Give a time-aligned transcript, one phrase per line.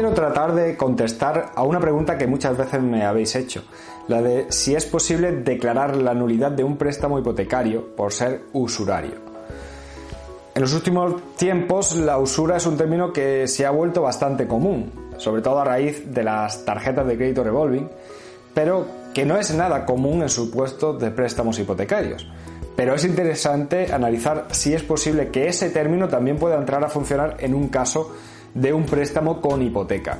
[0.00, 3.64] Quiero tratar de contestar a una pregunta que muchas veces me habéis hecho,
[4.08, 9.16] la de si es posible declarar la nulidad de un préstamo hipotecario por ser usurario.
[10.54, 14.90] En los últimos tiempos la usura es un término que se ha vuelto bastante común,
[15.18, 17.90] sobre todo a raíz de las tarjetas de crédito revolving,
[18.54, 22.26] pero que no es nada común en supuestos de préstamos hipotecarios.
[22.74, 27.36] Pero es interesante analizar si es posible que ese término también pueda entrar a funcionar
[27.40, 28.14] en un caso
[28.54, 30.18] de un préstamo con hipoteca.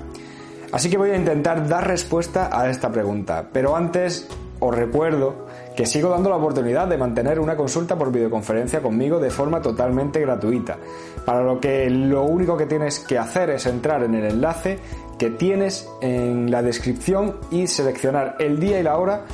[0.73, 4.29] Así que voy a intentar dar respuesta a esta pregunta, pero antes
[4.61, 9.31] os recuerdo que sigo dando la oportunidad de mantener una consulta por videoconferencia conmigo de
[9.31, 10.77] forma totalmente gratuita,
[11.25, 14.79] para lo que lo único que tienes que hacer es entrar en el enlace
[15.19, 19.25] que tienes en la descripción y seleccionar el día y la hora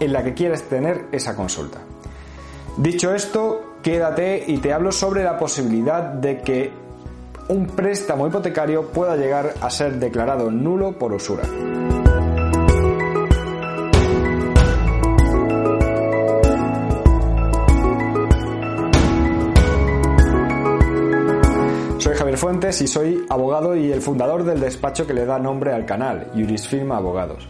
[0.00, 1.78] en la que quieres tener esa consulta.
[2.76, 6.85] Dicho esto, quédate y te hablo sobre la posibilidad de que
[7.48, 11.44] un préstamo hipotecario pueda llegar a ser declarado nulo por usura.
[21.98, 25.72] Soy Javier Fuentes y soy abogado y el fundador del despacho que le da nombre
[25.72, 27.48] al canal, Jurisfirma Abogados.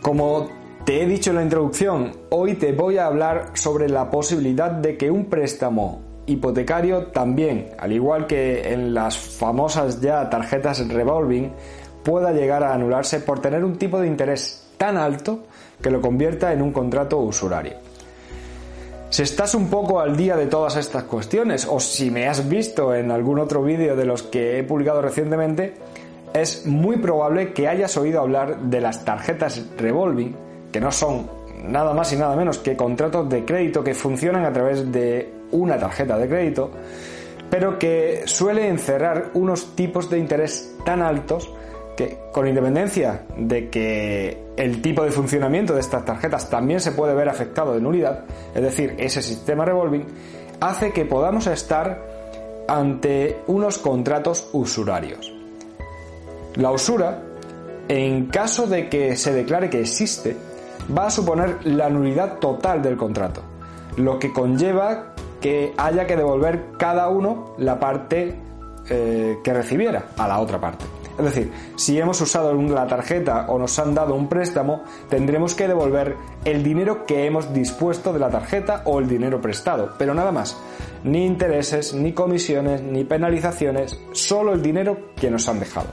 [0.00, 0.48] Como
[0.84, 4.96] te he dicho en la introducción, hoy te voy a hablar sobre la posibilidad de
[4.96, 11.52] que un préstamo hipotecario también, al igual que en las famosas ya tarjetas revolving,
[12.02, 15.40] pueda llegar a anularse por tener un tipo de interés tan alto
[15.82, 17.74] que lo convierta en un contrato usurario.
[19.10, 22.94] Si estás un poco al día de todas estas cuestiones o si me has visto
[22.94, 25.74] en algún otro vídeo de los que he publicado recientemente,
[26.32, 30.36] es muy probable que hayas oído hablar de las tarjetas revolving,
[30.70, 31.28] que no son
[31.64, 35.78] nada más y nada menos que contratos de crédito que funcionan a través de una
[35.78, 36.70] tarjeta de crédito,
[37.50, 41.50] pero que suele encerrar unos tipos de interés tan altos
[41.96, 47.14] que, con independencia de que el tipo de funcionamiento de estas tarjetas también se puede
[47.14, 48.24] ver afectado de nulidad,
[48.54, 50.06] es decir, ese sistema revolving,
[50.60, 52.02] hace que podamos estar
[52.68, 55.32] ante unos contratos usurarios.
[56.54, 57.22] La usura,
[57.88, 60.36] en caso de que se declare que existe,
[60.96, 63.42] va a suponer la nulidad total del contrato,
[63.96, 68.36] lo que conlleva que haya que devolver cada uno la parte
[68.88, 70.84] eh, que recibiera a la otra parte.
[71.18, 75.68] Es decir, si hemos usado la tarjeta o nos han dado un préstamo, tendremos que
[75.68, 80.32] devolver el dinero que hemos dispuesto de la tarjeta o el dinero prestado, pero nada
[80.32, 80.56] más.
[81.04, 85.88] Ni intereses, ni comisiones, ni penalizaciones, solo el dinero que nos han dejado.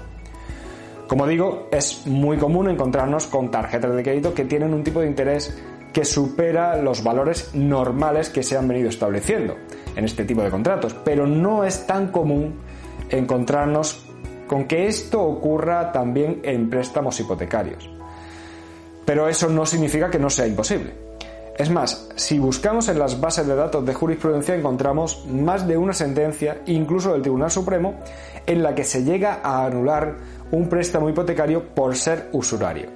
[1.07, 5.07] Como digo, es muy común encontrarnos con tarjetas de crédito que tienen un tipo de
[5.07, 5.57] interés
[5.93, 9.55] que supera los valores normales que se han venido estableciendo
[9.95, 12.59] en este tipo de contratos, pero no es tan común
[13.09, 14.05] encontrarnos
[14.47, 17.89] con que esto ocurra también en préstamos hipotecarios.
[19.05, 21.07] Pero eso no significa que no sea imposible.
[21.57, 25.93] Es más, si buscamos en las bases de datos de jurisprudencia encontramos más de una
[25.93, 27.95] sentencia, incluso del Tribunal Supremo,
[28.45, 30.17] en la que se llega a anular
[30.51, 32.89] un préstamo hipotecario por ser usurario.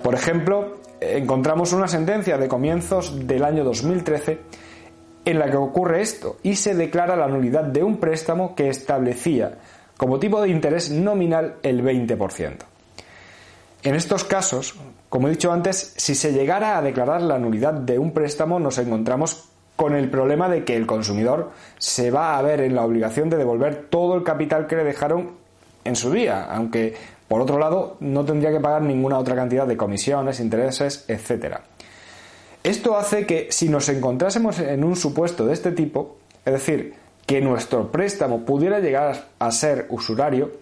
[0.00, 0.76] Por ejemplo,
[1.12, 4.40] encontramos una sentencia de comienzos del año 2013
[5.24, 9.58] en la que ocurre esto y se declara la nulidad de un préstamo que establecía
[9.96, 12.56] como tipo de interés nominal el 20%.
[13.82, 14.74] En estos casos,
[15.08, 18.78] como he dicho antes, si se llegara a declarar la nulidad de un préstamo nos
[18.78, 23.28] encontramos con el problema de que el consumidor se va a ver en la obligación
[23.28, 25.32] de devolver todo el capital que le dejaron
[25.84, 26.94] en su día, aunque
[27.28, 31.56] por otro lado no tendría que pagar ninguna otra cantidad de comisiones, intereses, etc.
[32.62, 36.94] Esto hace que si nos encontrásemos en un supuesto de este tipo, es decir,
[37.26, 40.52] que nuestro préstamo pudiera llegar a ser usurario,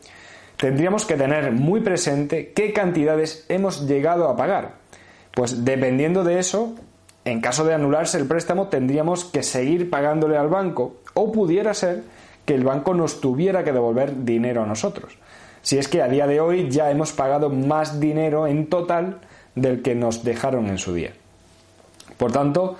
[0.56, 4.74] tendríamos que tener muy presente qué cantidades hemos llegado a pagar.
[5.34, 6.74] Pues dependiendo de eso,
[7.24, 12.02] en caso de anularse el préstamo, tendríamos que seguir pagándole al banco o pudiera ser
[12.44, 15.16] que el banco nos tuviera que devolver dinero a nosotros.
[15.62, 19.20] Si es que a día de hoy ya hemos pagado más dinero en total
[19.54, 21.12] del que nos dejaron en su día.
[22.18, 22.76] Por tanto,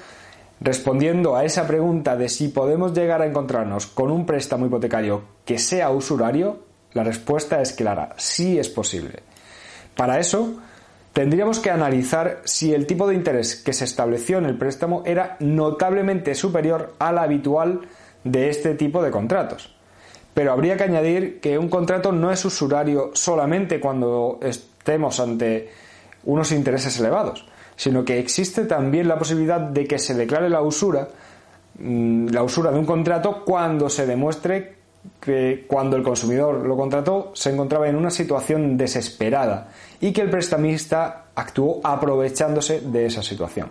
[0.65, 5.59] Respondiendo a esa pregunta de si podemos llegar a encontrarnos con un préstamo hipotecario que
[5.59, 6.61] sea usurario,
[6.93, 9.25] la respuesta es clara, sí es posible.
[9.97, 10.61] Para eso,
[11.13, 15.37] tendríamos que analizar si el tipo de interés que se estableció en el préstamo era
[15.41, 17.81] notablemente superior al habitual
[18.23, 19.75] de este tipo de contratos.
[20.35, 25.71] Pero habría que añadir que un contrato no es usurario solamente cuando estemos ante
[26.25, 27.47] unos intereses elevados,
[27.77, 31.09] sino que existe también la posibilidad de que se declare la usura,
[31.79, 34.83] mm, la usura de un contrato cuando se demuestre
[35.21, 39.69] que cuando el consumidor lo contrató se encontraba en una situación desesperada
[40.01, 43.69] y que el prestamista actuó aprovechándose de esa situación.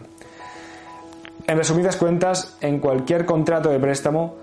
[1.47, 4.35] En resumidas cuentas, en cualquier contrato de préstamo,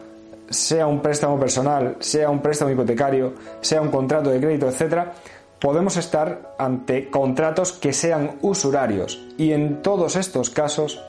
[0.50, 5.08] sea un préstamo personal, sea un préstamo hipotecario, sea un contrato de crédito, etc.,
[5.58, 11.02] podemos estar ante contratos que sean usurarios y en todos estos casos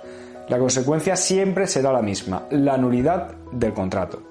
[0.47, 4.23] la consecuencia siempre será la misma, la nulidad del contrato.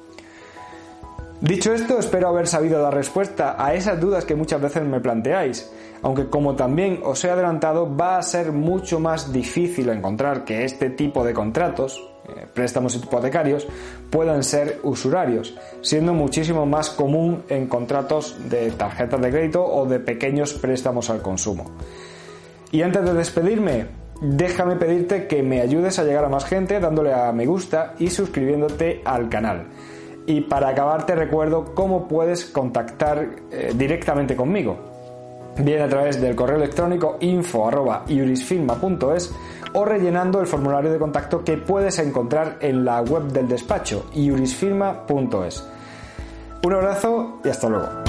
[1.40, 5.70] Dicho esto, espero haber sabido dar respuesta a esas dudas que muchas veces me planteáis,
[6.02, 10.90] aunque como también os he adelantado, va a ser mucho más difícil encontrar que este
[10.90, 12.04] tipo de contratos,
[12.52, 13.66] préstamos hipotecarios,
[14.10, 20.00] puedan ser usurarios, siendo muchísimo más común en contratos de tarjetas de crédito o de
[20.00, 21.64] pequeños préstamos al consumo.
[22.70, 23.86] Y antes de despedirme,
[24.20, 28.10] déjame pedirte que me ayudes a llegar a más gente dándole a me gusta y
[28.10, 29.66] suscribiéndote al canal.
[30.26, 34.76] Y para acabar te recuerdo cómo puedes contactar eh, directamente conmigo.
[35.56, 39.34] Bien a través del correo electrónico info.iurisfilma.es
[39.73, 45.65] o rellenando el formulario de contacto que puedes encontrar en la web del despacho iurisfilma.es.
[46.62, 48.07] Un abrazo y hasta luego.